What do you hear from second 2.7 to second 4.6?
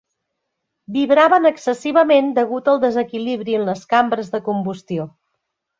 al desequilibri en les cambres de